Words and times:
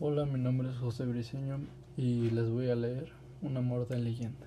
Hola, 0.00 0.26
mi 0.26 0.38
nombre 0.38 0.70
es 0.70 0.76
José 0.76 1.06
Briceño 1.06 1.58
y 1.96 2.30
les 2.30 2.48
voy 2.48 2.70
a 2.70 2.76
leer 2.76 3.10
Una 3.42 3.62
muerte 3.62 3.94
en 3.94 4.04
leyenda. 4.04 4.46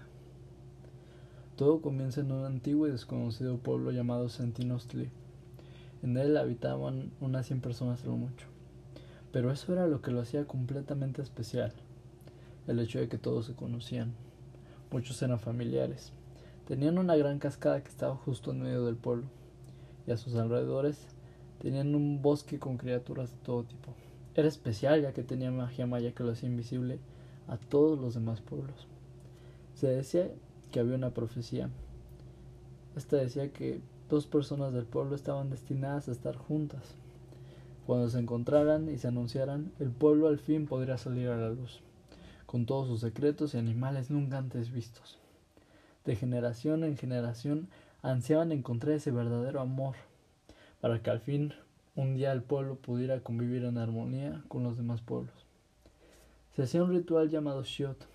Todo 1.58 1.82
comienza 1.82 2.22
en 2.22 2.32
un 2.32 2.46
antiguo 2.46 2.88
y 2.88 2.92
desconocido 2.92 3.58
pueblo 3.58 3.92
llamado 3.92 4.30
Sentinostli. 4.30 5.10
En 6.04 6.16
él 6.16 6.38
habitaban 6.38 7.12
unas 7.20 7.48
100 7.48 7.60
personas 7.60 8.06
lo 8.06 8.14
mucho. 8.14 8.48
Pero 9.34 9.52
eso 9.52 9.74
era 9.74 9.88
lo 9.88 10.02
que 10.02 10.12
lo 10.12 10.22
hacía 10.22 10.48
completamente 10.48 11.22
especial. 11.22 11.74
El 12.66 12.80
hecho 12.80 13.00
de 13.00 13.10
que 13.10 13.18
todos 13.18 13.48
se 13.48 13.54
conocían. 13.54 14.14
Muchos 14.90 15.22
eran 15.22 15.42
familiares. 15.42 16.14
Tenían 16.66 16.98
una 16.98 17.18
gran 17.18 17.40
cascada 17.40 17.84
que 17.84 17.90
estaba 17.90 18.16
justo 18.16 18.52
en 18.52 18.62
medio 18.62 18.86
del 18.86 18.96
pueblo. 18.96 19.26
Y 20.08 20.12
a 20.12 20.18
sus 20.18 20.36
alrededores 20.36 21.08
tenían 21.62 21.94
un 21.94 22.22
bosque 22.22 22.58
con 22.58 22.78
criaturas 22.78 23.32
de 23.32 23.38
todo 23.40 23.66
tipo. 23.66 23.94
Era 24.36 24.48
especial 24.48 25.02
ya 25.02 25.14
que 25.14 25.24
tenía 25.24 25.52
magia 25.52 25.86
maya 25.86 26.14
que 26.14 26.24
lo 26.24 26.32
hacía 26.32 26.50
invisible 26.50 27.00
a 27.48 27.58
todos 27.58 28.00
los 28.00 28.14
demás 28.14 28.42
pueblos. 28.42 28.88
Se 29.76 29.88
decía 29.88 30.30
que 30.72 30.80
había 30.80 30.96
una 30.96 31.10
profecía. 31.10 31.70
Esta 32.96 33.18
decía 33.18 33.52
que 33.52 33.82
dos 34.10 34.28
personas 34.28 34.74
del 34.74 34.86
pueblo 34.86 35.16
estaban 35.16 35.50
destinadas 35.50 36.08
a 36.08 36.12
estar 36.12 36.36
juntas. 36.36 36.96
Cuando 37.86 38.10
se 38.10 38.20
encontraran 38.20 38.90
y 38.90 38.98
se 38.98 39.08
anunciaran, 39.08 39.72
el 39.80 39.90
pueblo 39.90 40.28
al 40.28 40.40
fin 40.40 40.66
podría 40.66 40.98
salir 40.98 41.28
a 41.30 41.38
la 41.38 41.50
luz, 41.50 41.82
con 42.46 42.66
todos 42.66 42.88
sus 42.88 43.02
secretos 43.02 43.54
y 43.54 43.58
animales 43.58 44.12
nunca 44.12 44.38
antes 44.38 44.72
vistos. 44.72 45.18
De 46.06 46.16
generación 46.16 46.84
en 46.84 46.98
generación 46.98 47.68
ansiaban 48.02 48.52
encontrar 48.52 48.94
ese 48.94 49.12
verdadero 49.12 49.60
amor, 49.62 49.96
para 50.80 51.02
que 51.02 51.10
al 51.10 51.20
fin 51.20 51.54
un 51.96 52.16
día 52.16 52.32
el 52.32 52.42
pueblo 52.42 52.76
pudiera 52.76 53.20
convivir 53.20 53.66
en 53.66 53.78
armonía 53.78 54.44
con 54.48 54.64
los 54.64 54.78
demás 54.78 55.02
pueblos. 55.02 55.46
Se 56.56 56.64
hacía 56.64 56.84
un 56.84 56.92
ritual 56.92 57.30
llamado 57.30 57.64
Shiot, 57.64 58.08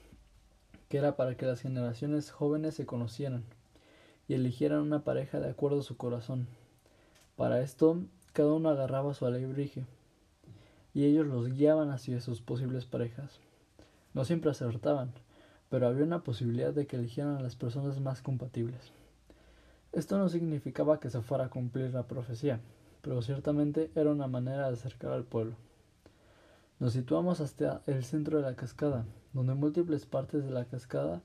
que 0.89 0.99
era 0.99 1.17
para 1.17 1.37
que 1.37 1.45
las 1.45 1.61
generaciones 1.61 2.31
jóvenes 2.31 2.75
se 2.75 2.87
conocieran 2.87 3.45
y 4.29 4.35
eligieran 4.35 4.81
una 4.81 5.05
pareja 5.05 5.41
de 5.41 5.51
acuerdo 5.51 5.81
a 5.81 5.83
su 5.83 5.97
corazón. 5.97 6.47
Para 7.37 7.61
esto, 7.61 8.01
cada 8.33 8.53
uno 8.55 8.71
agarraba 8.71 9.13
su 9.13 9.27
alebrije 9.27 9.85
y 10.95 11.05
ellos 11.05 11.27
los 11.27 11.53
guiaban 11.53 11.91
hacia 11.91 12.21
sus 12.21 12.41
posibles 12.41 12.87
parejas. 12.87 13.41
No 14.15 14.25
siempre 14.25 14.51
acertaban, 14.51 15.13
pero 15.69 15.87
había 15.87 16.05
una 16.05 16.25
posibilidad 16.25 16.73
de 16.73 16.87
que 16.87 16.97
eligieran 16.97 17.37
a 17.37 17.43
las 17.43 17.57
personas 17.57 18.01
más 18.01 18.23
compatibles. 18.23 18.93
Esto 19.93 20.17
no 20.17 20.31
significaba 20.31 20.99
que 20.99 21.11
se 21.11 21.21
fuera 21.21 21.47
a 21.47 21.51
cumplir 21.51 21.93
la 21.93 22.05
profecía, 22.05 22.61
pero 23.03 23.23
ciertamente 23.23 23.91
era 23.95 24.11
una 24.11 24.27
manera 24.27 24.67
de 24.69 24.75
acercar 24.75 25.13
al 25.13 25.25
pueblo. 25.25 25.57
Nos 26.79 26.93
situamos 26.93 27.41
hasta 27.41 27.83
el 27.87 28.05
centro 28.05 28.37
de 28.37 28.43
la 28.43 28.55
cascada, 28.55 29.07
donde 29.33 29.55
múltiples 29.55 30.05
partes 30.05 30.45
de 30.45 30.51
la 30.51 30.67
cascada 30.67 31.23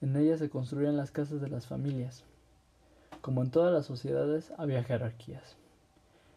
en 0.00 0.14
ella 0.16 0.38
se 0.38 0.48
construían 0.48 0.96
las 0.96 1.10
casas 1.10 1.40
de 1.40 1.48
las 1.48 1.66
familias. 1.66 2.22
Como 3.20 3.42
en 3.42 3.50
todas 3.50 3.72
las 3.72 3.86
sociedades 3.86 4.52
había 4.56 4.84
jerarquías. 4.84 5.56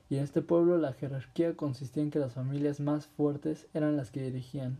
Y 0.10 0.18
en 0.18 0.24
este 0.24 0.42
pueblo 0.42 0.78
la 0.78 0.94
jerarquía 0.94 1.56
consistía 1.56 2.02
en 2.02 2.10
que 2.10 2.20
las 2.20 2.34
familias 2.34 2.80
más 2.80 3.06
fuertes 3.06 3.68
eran 3.74 3.96
las 3.96 4.10
que 4.10 4.24
dirigían 4.24 4.78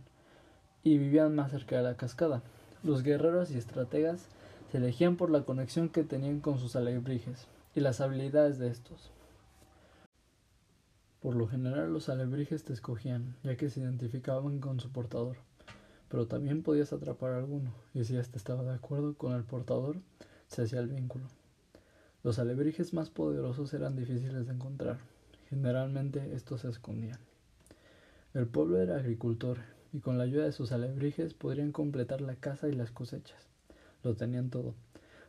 y 0.82 0.98
vivían 0.98 1.34
más 1.34 1.52
cerca 1.52 1.76
de 1.76 1.84
la 1.84 1.96
cascada. 1.96 2.42
Los 2.82 3.04
guerreros 3.04 3.52
y 3.52 3.58
estrategas 3.58 4.26
se 4.72 4.78
elegían 4.78 5.16
por 5.16 5.30
la 5.30 5.42
conexión 5.44 5.88
que 5.88 6.02
tenían 6.02 6.40
con 6.40 6.58
sus 6.58 6.74
alebrijes 6.74 7.46
y 7.76 7.80
las 7.80 8.00
habilidades 8.00 8.58
de 8.58 8.68
estos. 8.68 9.12
Por 11.22 11.36
lo 11.36 11.46
general 11.46 11.92
los 11.92 12.08
alebrijes 12.08 12.64
te 12.64 12.72
escogían, 12.72 13.36
ya 13.44 13.56
que 13.56 13.70
se 13.70 13.78
identificaban 13.78 14.58
con 14.58 14.80
su 14.80 14.90
portador, 14.90 15.36
pero 16.08 16.26
también 16.26 16.64
podías 16.64 16.92
atrapar 16.92 17.34
a 17.34 17.36
alguno, 17.38 17.72
y 17.94 18.02
si 18.02 18.16
éste 18.16 18.38
estaba 18.38 18.64
de 18.64 18.74
acuerdo 18.74 19.14
con 19.14 19.32
el 19.32 19.44
portador, 19.44 19.98
se 20.48 20.62
hacía 20.62 20.80
el 20.80 20.88
vínculo. 20.88 21.26
Los 22.24 22.40
alebrijes 22.40 22.92
más 22.92 23.08
poderosos 23.08 23.72
eran 23.72 23.94
difíciles 23.94 24.48
de 24.48 24.52
encontrar, 24.52 24.98
generalmente 25.48 26.34
estos 26.34 26.62
se 26.62 26.70
escondían. 26.70 27.20
El 28.34 28.48
pueblo 28.48 28.78
era 28.78 28.96
agricultor, 28.96 29.58
y 29.92 30.00
con 30.00 30.18
la 30.18 30.24
ayuda 30.24 30.46
de 30.46 30.52
sus 30.52 30.72
alebrijes 30.72 31.34
podrían 31.34 31.70
completar 31.70 32.20
la 32.20 32.34
casa 32.34 32.68
y 32.68 32.72
las 32.72 32.90
cosechas. 32.90 33.46
Lo 34.02 34.16
tenían 34.16 34.50
todo, 34.50 34.74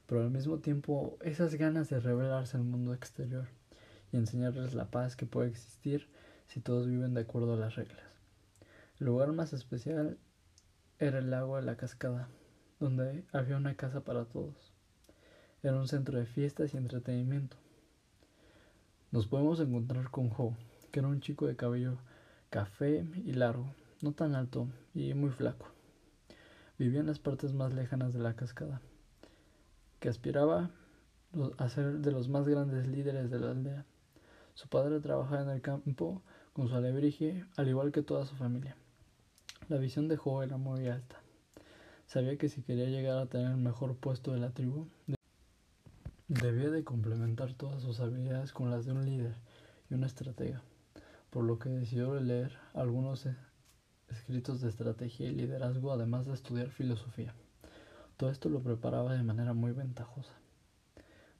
pero 0.08 0.24
al 0.24 0.32
mismo 0.32 0.58
tiempo 0.58 1.20
esas 1.22 1.54
ganas 1.54 1.92
de 1.92 2.00
revelarse 2.00 2.58
al 2.58 2.64
mundo 2.64 2.96
exterior 2.96 3.46
y 4.14 4.18
enseñarles 4.18 4.74
la 4.74 4.90
paz 4.90 5.18
que 5.18 5.26
puede 5.26 5.50
existir 5.50 6.08
si 6.48 6.62
todos 6.62 6.88
viven 6.88 7.14
de 7.14 7.22
acuerdo 7.22 7.54
a 7.54 7.58
las 7.58 7.76
reglas. 7.76 8.06
El 9.00 9.08
lugar 9.08 9.34
más 9.34 9.52
especial 9.52 10.18
era 11.00 11.18
el 11.18 11.32
lago 11.32 11.58
de 11.58 11.64
la 11.64 11.76
cascada, 11.76 12.30
donde 12.80 13.26
había 13.34 13.58
una 13.58 13.76
casa 13.76 14.06
para 14.06 14.26
todos. 14.26 14.72
Era 15.64 15.78
un 15.78 15.88
centro 15.88 16.18
de 16.20 16.26
fiestas 16.26 16.74
y 16.74 16.78
entretenimiento. 16.78 17.58
Nos 19.12 19.28
podemos 19.28 19.60
encontrar 19.60 20.12
con 20.12 20.30
Joe, 20.30 20.56
que 20.92 21.00
era 21.00 21.08
un 21.08 21.20
chico 21.20 21.48
de 21.48 21.56
cabello 21.56 21.98
café 22.50 23.06
y 23.26 23.34
largo, 23.34 23.74
no 24.02 24.12
tan 24.12 24.36
alto 24.36 24.68
y 24.94 25.14
muy 25.16 25.32
flaco. 25.32 25.66
Vivía 26.78 27.00
en 27.00 27.08
las 27.08 27.20
partes 27.20 27.54
más 27.54 27.74
lejanas 27.74 28.14
de 28.14 28.20
la 28.20 28.36
cascada, 28.36 28.80
que 30.00 30.10
aspiraba 30.10 30.70
a 31.58 31.70
ser 31.70 32.00
de 32.00 32.12
los 32.12 32.30
más 32.30 32.48
grandes 32.48 32.88
líderes 32.88 33.32
de 33.32 33.40
la 33.40 33.52
aldea. 33.52 33.86
Su 34.56 34.68
padre 34.68 35.00
trabajaba 35.00 35.42
en 35.42 35.50
el 35.50 35.62
campo 35.62 36.22
con 36.54 36.68
su 36.68 36.76
alebrije, 36.76 37.46
al 37.58 37.68
igual 37.68 37.92
que 37.92 38.04
toda 38.04 38.26
su 38.26 38.36
familia. 38.36 38.76
La 39.68 39.78
visión 39.78 40.08
de 40.08 40.18
Joe 40.18 40.46
era 40.46 40.58
muy 40.58 40.88
alta. 40.88 41.20
Sabía 42.06 42.38
que 42.38 42.50
si 42.50 42.62
quería 42.62 42.86
llegar 42.86 43.18
a 43.18 43.26
tener 43.26 43.52
el 43.52 43.58
mejor 43.58 43.96
puesto 43.96 44.32
de 44.32 44.40
la 44.40 44.52
tribu, 44.52 44.88
debía 46.28 46.70
de 46.70 46.84
complementar 46.84 47.54
todas 47.54 47.82
sus 47.82 48.00
habilidades 48.00 48.52
con 48.52 48.70
las 48.70 48.86
de 48.86 48.92
un 48.92 49.06
líder 49.06 49.36
y 49.90 49.96
una 49.96 50.06
estratega, 50.06 50.62
por 51.32 51.44
lo 51.44 51.58
que 51.58 51.70
decidió 51.70 52.14
leer 52.20 52.58
algunos 52.74 53.28
escritos 54.10 54.62
de 54.62 54.70
estrategia 54.70 55.28
y 55.28 55.32
liderazgo, 55.32 55.92
además 55.92 56.28
de 56.28 56.34
estudiar 56.34 56.70
filosofía. 56.70 57.34
Todo 58.18 58.30
esto 58.30 58.50
lo 58.50 58.62
preparaba 58.62 59.14
de 59.16 59.24
manera 59.24 59.54
muy 59.54 59.72
ventajosa. 59.72 60.43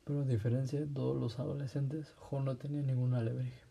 Pero 0.06 0.22
a 0.22 0.26
diferencia 0.26 0.80
de 0.80 0.88
todos 0.88 1.20
los 1.20 1.40
adolescentes, 1.40 2.14
Jo 2.18 2.42
no 2.42 2.58
tenía 2.58 2.82
ningún 2.82 3.14
alebrije. 3.14 3.62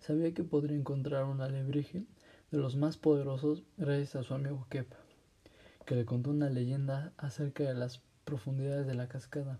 Sabía 0.00 0.34
que 0.34 0.44
podría 0.44 0.76
encontrar 0.76 1.24
un 1.24 1.40
alebrije 1.40 2.04
de 2.50 2.58
los 2.58 2.76
más 2.76 2.96
poderosos 2.96 3.62
gracias 3.76 4.16
a 4.16 4.22
su 4.22 4.34
amigo 4.34 4.66
Kep, 4.68 4.92
que 5.84 5.94
le 5.94 6.04
contó 6.04 6.30
una 6.30 6.50
leyenda 6.50 7.12
acerca 7.16 7.64
de 7.64 7.74
las 7.74 8.02
profundidades 8.24 8.86
de 8.86 8.94
la 8.94 9.08
cascada. 9.08 9.58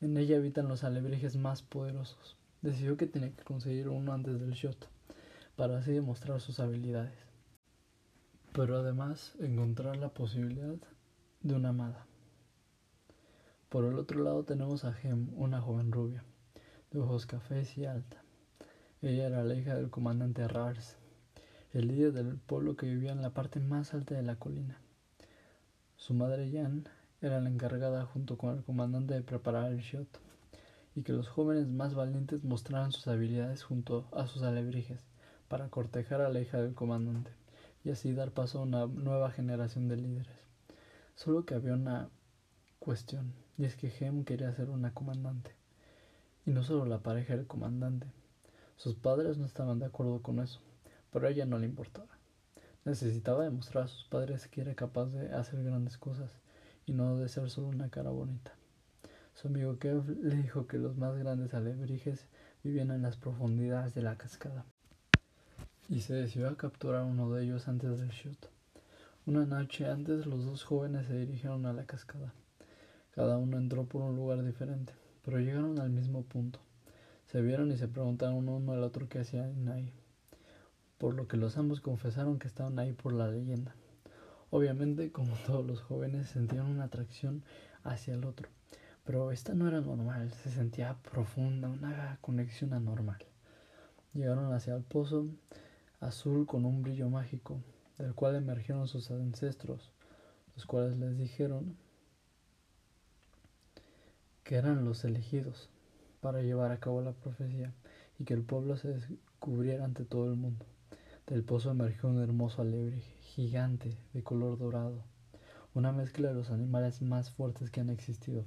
En 0.00 0.16
ella 0.16 0.36
habitan 0.36 0.66
los 0.68 0.82
alebrijes 0.82 1.36
más 1.36 1.62
poderosos. 1.62 2.36
Decidió 2.60 2.96
que 2.96 3.06
tenía 3.06 3.34
que 3.34 3.44
conseguir 3.44 3.88
uno 3.88 4.12
antes 4.12 4.40
del 4.40 4.52
shot, 4.52 4.88
para 5.56 5.78
así 5.78 5.92
demostrar 5.92 6.40
sus 6.40 6.58
habilidades. 6.58 7.18
Pero 8.52 8.76
además 8.76 9.34
encontrar 9.38 9.96
la 9.96 10.08
posibilidad 10.08 10.76
de 11.42 11.54
una 11.54 11.70
amada. 11.70 12.06
Por 13.72 13.86
el 13.86 13.98
otro 13.98 14.22
lado 14.22 14.44
tenemos 14.44 14.84
a 14.84 14.92
Gem, 14.92 15.30
una 15.34 15.62
joven 15.62 15.92
rubia, 15.92 16.22
de 16.90 16.98
ojos 17.00 17.24
cafés 17.24 17.78
y 17.78 17.86
alta. 17.86 18.22
Ella 19.00 19.28
era 19.28 19.44
la 19.44 19.54
hija 19.54 19.74
del 19.74 19.88
comandante 19.88 20.46
Rars, 20.46 20.98
el 21.72 21.88
líder 21.88 22.12
del 22.12 22.36
pueblo 22.36 22.76
que 22.76 22.84
vivía 22.84 23.12
en 23.12 23.22
la 23.22 23.30
parte 23.30 23.60
más 23.60 23.94
alta 23.94 24.14
de 24.14 24.22
la 24.22 24.36
colina. 24.36 24.78
Su 25.96 26.12
madre 26.12 26.50
Jan 26.52 26.86
era 27.22 27.40
la 27.40 27.48
encargada 27.48 28.04
junto 28.04 28.36
con 28.36 28.58
el 28.58 28.62
comandante 28.62 29.14
de 29.14 29.22
preparar 29.22 29.72
el 29.72 29.78
shot 29.78 30.20
y 30.94 31.00
que 31.00 31.14
los 31.14 31.28
jóvenes 31.28 31.66
más 31.66 31.94
valientes 31.94 32.44
mostraran 32.44 32.92
sus 32.92 33.08
habilidades 33.08 33.62
junto 33.62 34.06
a 34.12 34.26
sus 34.26 34.42
alebrijes 34.42 35.00
para 35.48 35.70
cortejar 35.70 36.20
a 36.20 36.28
la 36.28 36.42
hija 36.42 36.60
del 36.60 36.74
comandante 36.74 37.30
y 37.84 37.90
así 37.90 38.12
dar 38.12 38.32
paso 38.32 38.58
a 38.58 38.64
una 38.64 38.84
nueva 38.84 39.30
generación 39.30 39.88
de 39.88 39.96
líderes. 39.96 40.36
Solo 41.14 41.46
que 41.46 41.54
había 41.54 41.72
una 41.72 42.10
cuestión, 42.82 43.32
y 43.56 43.64
es 43.64 43.76
que 43.76 43.90
Gem 43.90 44.24
quería 44.24 44.50
ser 44.52 44.68
una 44.68 44.92
comandante. 44.92 45.54
Y 46.44 46.50
no 46.50 46.64
solo 46.64 46.84
la 46.84 46.98
pareja 46.98 47.36
del 47.36 47.46
comandante. 47.46 48.08
Sus 48.76 48.96
padres 48.96 49.38
no 49.38 49.46
estaban 49.46 49.78
de 49.78 49.86
acuerdo 49.86 50.20
con 50.20 50.40
eso, 50.40 50.58
pero 51.12 51.28
a 51.28 51.30
ella 51.30 51.46
no 51.46 51.58
le 51.58 51.66
importaba. 51.66 52.08
Necesitaba 52.84 53.44
demostrar 53.44 53.84
a 53.84 53.88
sus 53.88 54.04
padres 54.06 54.48
que 54.48 54.62
era 54.62 54.74
capaz 54.74 55.06
de 55.06 55.32
hacer 55.32 55.62
grandes 55.62 55.96
cosas 55.96 56.32
y 56.84 56.92
no 56.92 57.16
de 57.18 57.28
ser 57.28 57.48
solo 57.50 57.68
una 57.68 57.88
cara 57.88 58.10
bonita. 58.10 58.52
Su 59.34 59.46
amigo 59.46 59.78
Kev 59.78 60.08
le 60.20 60.34
dijo 60.34 60.66
que 60.66 60.78
los 60.78 60.96
más 60.96 61.16
grandes 61.16 61.54
alebrijes 61.54 62.26
vivían 62.64 62.90
en 62.90 63.02
las 63.02 63.16
profundidades 63.16 63.94
de 63.94 64.02
la 64.02 64.16
cascada 64.16 64.66
y 65.88 66.00
se 66.00 66.14
decidió 66.14 66.48
a 66.48 66.56
capturar 66.56 67.04
uno 67.04 67.30
de 67.30 67.44
ellos 67.44 67.68
antes 67.68 68.00
del 68.00 68.08
shoot. 68.08 68.48
Una 69.24 69.46
noche 69.46 69.86
antes 69.86 70.26
los 70.26 70.44
dos 70.44 70.64
jóvenes 70.64 71.06
se 71.06 71.16
dirigieron 71.16 71.64
a 71.66 71.72
la 71.72 71.86
cascada. 71.86 72.34
Cada 73.14 73.36
uno 73.36 73.58
entró 73.58 73.84
por 73.84 74.00
un 74.00 74.16
lugar 74.16 74.42
diferente, 74.42 74.94
pero 75.22 75.38
llegaron 75.38 75.78
al 75.78 75.90
mismo 75.90 76.22
punto. 76.22 76.60
Se 77.26 77.42
vieron 77.42 77.70
y 77.70 77.76
se 77.76 77.86
preguntaron 77.86 78.48
uno 78.48 78.72
al 78.72 78.82
otro 78.82 79.08
qué 79.08 79.18
hacían 79.18 79.68
ahí. 79.68 79.92
por 80.96 81.14
lo 81.14 81.28
que 81.28 81.36
los 81.36 81.58
ambos 81.58 81.80
confesaron 81.80 82.38
que 82.38 82.46
estaban 82.46 82.78
ahí 82.78 82.92
por 82.92 83.12
la 83.12 83.28
leyenda. 83.28 83.74
Obviamente, 84.50 85.12
como 85.12 85.34
todos 85.46 85.66
los 85.66 85.82
jóvenes, 85.82 86.28
sentían 86.28 86.66
una 86.66 86.84
atracción 86.84 87.42
hacia 87.84 88.14
el 88.14 88.24
otro, 88.24 88.48
pero 89.04 89.30
esta 89.30 89.52
no 89.52 89.68
era 89.68 89.80
normal, 89.80 90.32
se 90.32 90.50
sentía 90.50 90.96
profunda, 91.10 91.68
una 91.68 92.18
conexión 92.20 92.72
anormal. 92.72 93.18
Llegaron 94.14 94.52
hacia 94.54 94.74
el 94.74 94.84
pozo 94.84 95.26
azul 96.00 96.46
con 96.46 96.64
un 96.64 96.82
brillo 96.82 97.10
mágico, 97.10 97.60
del 97.98 98.14
cual 98.14 98.36
emergieron 98.36 98.88
sus 98.88 99.10
ancestros, 99.10 99.92
los 100.54 100.64
cuales 100.66 100.96
les 100.98 101.18
dijeron 101.18 101.76
que 104.44 104.56
eran 104.56 104.84
los 104.84 105.04
elegidos 105.04 105.70
para 106.20 106.42
llevar 106.42 106.72
a 106.72 106.78
cabo 106.80 107.00
la 107.00 107.12
profecía 107.12 107.72
y 108.18 108.24
que 108.24 108.34
el 108.34 108.42
pueblo 108.42 108.76
se 108.76 108.88
descubriera 108.88 109.84
ante 109.84 110.04
todo 110.04 110.26
el 110.26 110.36
mundo. 110.36 110.64
Del 111.26 111.44
pozo 111.44 111.70
emergió 111.70 112.08
un 112.08 112.20
hermoso 112.20 112.62
alebrije, 112.62 113.16
gigante, 113.20 113.96
de 114.12 114.22
color 114.22 114.58
dorado, 114.58 115.02
una 115.74 115.92
mezcla 115.92 116.28
de 116.28 116.34
los 116.34 116.50
animales 116.50 117.00
más 117.02 117.30
fuertes 117.30 117.70
que 117.70 117.80
han 117.80 117.90
existido. 117.90 118.44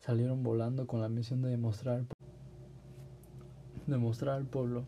Salieron 0.00 0.42
volando 0.42 0.86
con 0.86 1.00
la 1.00 1.08
misión 1.08 1.42
de 1.42 1.50
demostrar, 1.50 2.04
demostrar 3.86 4.36
al 4.36 4.46
pueblo 4.46 4.84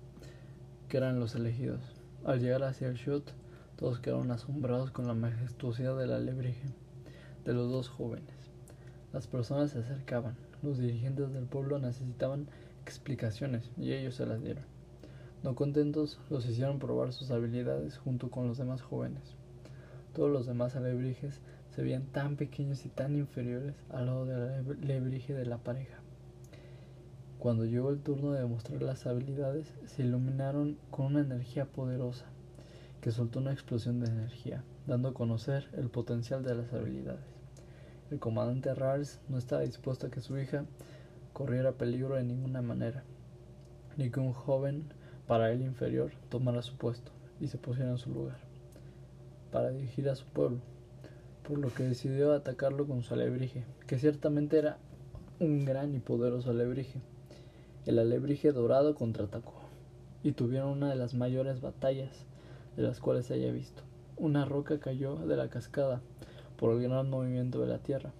que 0.89 0.99
eran 0.99 1.19
los 1.19 1.35
elegidos. 1.35 1.81
Al 2.25 2.41
llegar 2.41 2.63
hacia 2.63 2.89
el 2.89 2.95
shot, 2.95 3.33
todos 3.77 4.01
quedaron 4.01 4.31
asombrados 4.31 4.91
con 4.91 5.07
la 5.07 5.15
majestuosidad 5.15 5.99
del 5.99 6.13
alebrije 6.13 6.69
de 7.45 7.53
los 7.53 7.71
dos 7.71 7.89
jóvenes. 7.89 8.54
Las 9.15 9.29
personas 9.29 9.71
se 9.71 9.79
acercaban, 9.79 10.35
los 10.61 10.79
dirigentes 10.79 11.33
del 11.33 11.45
pueblo 11.45 11.79
necesitaban 11.79 12.49
explicaciones 12.83 13.71
y 13.77 13.93
ellos 13.93 14.17
se 14.17 14.27
las 14.27 14.43
dieron. 14.43 14.65
No 15.45 15.55
contentos, 15.55 16.19
los 16.31 16.45
hicieron 16.47 16.81
probar 16.81 17.13
sus 17.13 17.31
habilidades 17.31 17.97
junto 17.97 18.29
con 18.29 18.49
los 18.49 18.59
demás 18.59 18.83
jóvenes. 18.83 19.23
Todos 20.15 20.33
los 20.33 20.47
demás 20.47 20.75
alebrijes 20.75 21.41
se 21.71 21.83
veían 21.83 22.07
tan 22.07 22.35
pequeños 22.35 22.85
y 22.87 22.89
tan 22.89 23.15
inferiores 23.15 23.77
al 23.89 24.07
lado 24.07 24.25
del 24.27 24.83
alebrije 24.83 25.33
de 25.33 25.47
la 25.47 25.59
pareja. 25.59 26.01
Cuando 27.39 27.67
llegó 27.67 27.91
el 27.91 28.01
turno 28.01 28.33
de 28.33 28.41
demostrar 28.41 28.83
las 28.83 29.07
habilidades, 29.07 29.73
se 29.87 30.03
iluminaron 30.03 30.77
con 30.91 31.07
una 31.07 31.21
energía 31.21 31.67
poderosa, 31.67 32.27
que 33.01 33.13
soltó 33.13 33.39
una 33.39 33.53
explosión 33.53 34.01
de 34.01 34.09
energía, 34.09 34.65
dando 34.89 35.11
a 35.11 35.15
conocer 35.15 35.69
el 35.75 35.89
potencial 35.89 36.43
de 36.43 36.57
las 36.57 36.73
habilidades. 36.73 37.44
El 38.11 38.19
comandante 38.19 38.75
Rars 38.75 39.19
no 39.29 39.39
estaba 39.39 39.63
dispuesto 39.63 40.07
a 40.07 40.11
que 40.11 40.21
su 40.21 40.39
hija 40.39 40.67
corriera 41.33 41.73
peligro 41.73 42.17
de 42.17 42.25
ninguna 42.25 42.61
manera, 42.61 43.03
ni 43.97 44.11
que 44.11 44.21
un 44.21 44.33
joven 44.33 44.85
para 45.27 45.51
él 45.51 45.63
inferior 45.63 46.13
tomara 46.29 46.61
su 46.61 46.77
puesto 46.77 47.13
y 47.41 47.49
se 47.49 47.57
pusiera 47.57 47.91
en 47.91 47.99
su 47.99 48.13
lugar, 48.13 48.37
para 49.51 49.71
dirigir 49.71 50.09
a 50.11 50.17
su 50.17 50.27
pueblo, 50.27 50.59
por 51.49 51.59
lo 51.59 51.73
que 51.73 51.85
decidió 51.85 52.35
atacarlo 52.35 52.87
con 52.87 53.03
su 53.03 53.15
alebrije, 53.15 53.65
que 53.87 53.99
ciertamente 53.99 54.59
era 54.59 54.77
un 55.41 55.65
gran 55.65 55.95
y 55.95 55.99
poderoso 55.99 56.51
alebrije. 56.51 57.01
El 57.87 57.99
alebrije 57.99 58.53
dorado 58.53 58.95
contraatacó 58.95 59.55
y 60.23 60.33
tuvieron 60.33 60.71
una 60.71 60.91
de 60.91 60.97
las 60.97 61.15
mayores 61.15 61.61
batallas 61.61 62.27
de 62.77 62.83
las 62.83 63.01
cuales 63.01 63.27
se 63.27 63.35
haya 63.35 63.51
visto. 63.51 63.83
Una 64.17 64.45
roca 64.45 64.79
cayó 64.79 65.17
de 65.17 65.37
la 65.37 65.49
cascada 65.49 66.01
por 66.65 66.73
el 66.73 66.89
gran 66.89 67.11
movimiento 67.11 67.61
de 67.61 67.67
la 67.67 67.79
tierra. 67.81 68.11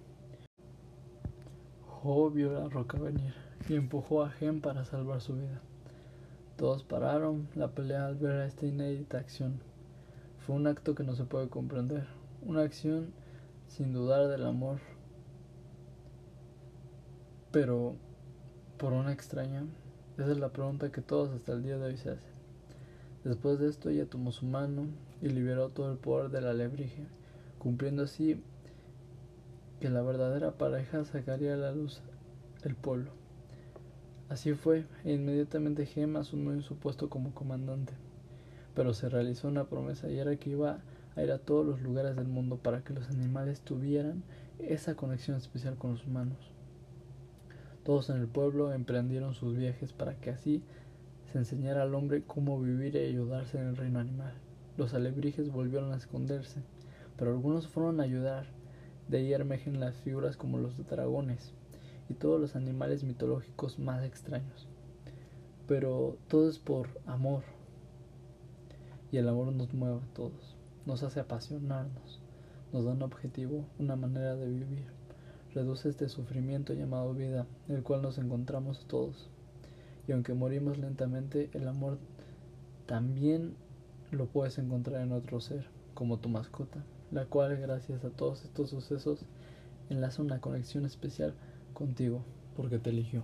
Jo 2.03 2.29
vio 2.29 2.53
la 2.53 2.69
roca 2.69 2.95
venir 2.99 3.33
y 3.67 3.73
empujó 3.73 4.21
a 4.21 4.29
Gen 4.29 4.61
para 4.61 4.85
salvar 4.85 5.19
su 5.19 5.33
vida. 5.33 5.63
Todos 6.55 6.83
pararon 6.83 7.47
la 7.55 7.69
pelea 7.69 8.05
al 8.05 8.17
ver 8.17 8.45
esta 8.45 8.67
inédita 8.67 9.17
acción. 9.17 9.59
Fue 10.45 10.55
un 10.55 10.67
acto 10.67 10.93
que 10.93 11.03
no 11.03 11.15
se 11.15 11.23
puede 11.23 11.49
comprender, 11.49 12.05
una 12.43 12.61
acción 12.61 13.07
sin 13.67 13.93
dudar 13.93 14.27
del 14.27 14.45
amor, 14.45 14.77
pero 17.51 17.95
por 18.77 18.93
una 18.93 19.11
extraña? 19.11 19.63
Esa 20.19 20.33
es 20.33 20.37
la 20.37 20.49
pregunta 20.49 20.91
que 20.91 21.01
todos 21.01 21.31
hasta 21.31 21.53
el 21.53 21.63
día 21.63 21.79
de 21.79 21.85
hoy 21.85 21.97
se 21.97 22.11
hacen. 22.11 22.35
Después 23.23 23.57
de 23.57 23.69
esto 23.69 23.89
ella 23.89 24.05
tomó 24.05 24.31
su 24.31 24.45
mano 24.45 24.85
y 25.19 25.29
liberó 25.29 25.69
todo 25.69 25.91
el 25.91 25.97
poder 25.97 26.29
de 26.29 26.41
la 26.41 26.51
alebrije, 26.51 27.07
cumpliendo 27.65 28.03
así 28.03 28.39
que 29.79 29.89
la 29.89 30.03
verdadera 30.03 30.51
pareja 30.51 31.03
sacaría 31.03 31.55
a 31.55 31.57
la 31.57 31.71
luz 31.71 31.99
el 32.61 32.75
pueblo. 32.75 33.09
Así 34.29 34.53
fue, 34.53 34.85
e 35.03 35.13
inmediatamente 35.13 35.87
Gem 35.87 36.15
asumió 36.15 36.61
su 36.61 36.75
puesto 36.75 37.09
como 37.09 37.33
comandante. 37.33 37.93
Pero 38.75 38.93
se 38.93 39.09
realizó 39.09 39.47
una 39.47 39.63
promesa 39.63 40.11
y 40.11 40.19
era 40.19 40.35
que 40.35 40.51
iba 40.51 40.77
a 41.15 41.23
ir 41.23 41.31
a 41.31 41.39
todos 41.39 41.65
los 41.65 41.81
lugares 41.81 42.15
del 42.15 42.27
mundo 42.27 42.57
para 42.57 42.83
que 42.83 42.93
los 42.93 43.09
animales 43.09 43.61
tuvieran 43.61 44.21
esa 44.59 44.93
conexión 44.93 45.37
especial 45.37 45.75
con 45.75 45.93
los 45.93 46.05
humanos. 46.05 46.37
Todos 47.83 48.11
en 48.11 48.17
el 48.17 48.27
pueblo 48.27 48.73
emprendieron 48.73 49.33
sus 49.33 49.57
viajes 49.57 49.91
para 49.91 50.13
que 50.13 50.29
así 50.29 50.61
se 51.31 51.39
enseñara 51.39 51.81
al 51.81 51.95
hombre 51.95 52.21
cómo 52.27 52.61
vivir 52.61 52.95
y 52.95 52.99
ayudarse 52.99 53.57
en 53.57 53.69
el 53.69 53.75
reino 53.75 53.97
animal. 53.97 54.35
Los 54.77 54.93
alebrijes 54.93 55.51
volvieron 55.51 55.93
a 55.93 55.97
esconderse, 55.97 56.61
pero 57.17 57.31
algunos 57.31 57.67
fueron 57.67 57.99
a 57.99 58.03
ayudar. 58.03 58.47
De 59.07 59.17
ahí 59.17 59.33
emergen 59.33 59.79
las 59.79 59.95
figuras 59.97 60.37
como 60.37 60.57
los 60.57 60.77
dragones 60.87 61.53
y 62.09 62.13
todos 62.13 62.39
los 62.39 62.55
animales 62.55 63.03
mitológicos 63.03 63.79
más 63.79 64.03
extraños. 64.03 64.67
Pero 65.67 66.17
todo 66.27 66.49
es 66.49 66.59
por 66.59 66.87
amor. 67.05 67.43
Y 69.11 69.17
el 69.17 69.29
amor 69.29 69.51
nos 69.53 69.73
mueve 69.73 69.97
a 69.97 70.13
todos, 70.13 70.55
nos 70.85 71.03
hace 71.03 71.19
apasionarnos, 71.19 72.19
nos 72.73 72.85
da 72.85 72.91
un 72.91 73.01
objetivo, 73.03 73.65
una 73.79 73.95
manera 73.95 74.35
de 74.35 74.47
vivir 74.47 74.95
reduce 75.55 75.87
este 75.87 76.09
sufrimiento 76.09 76.73
llamado 76.73 77.13
vida, 77.13 77.47
el 77.69 77.81
cual 77.81 78.01
nos 78.01 78.17
encontramos 78.17 78.85
todos. 78.87 79.29
Y 80.05 80.11
aunque 80.11 80.33
morimos 80.33 80.77
lentamente, 80.77 81.49
el 81.53 81.67
amor 81.69 81.97
también 82.85 83.55
lo 84.11 84.25
puedes 84.27 84.57
encontrar 84.57 85.01
en 85.01 85.13
otro 85.13 85.39
ser, 85.39 85.65
como 85.93 86.19
tu 86.19 86.27
mascota, 86.27 86.83
la 87.11 87.25
cual 87.25 87.57
gracias 87.57 88.03
a 88.03 88.09
todos 88.09 88.43
estos 88.43 88.69
sucesos 88.69 89.19
enlaza 89.89 90.21
una 90.21 90.39
conexión 90.39 90.85
especial 90.85 91.33
contigo, 91.73 92.23
porque 92.55 92.79
te 92.79 92.89
eligió. 92.89 93.23